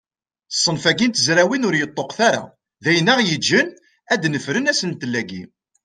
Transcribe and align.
Ṣṣenf-agi 0.55 1.05
n 1.07 1.11
tezrawin 1.11 1.67
ur 1.67 1.75
yeṭṭuqet 1.77 2.19
ara, 2.29 2.43
d 2.83 2.85
ayen 2.89 3.11
aɣ-yeǧǧen 3.13 3.67
ad 4.11 4.19
d-nefren 4.21 4.71
asentel-agi. 4.71 5.43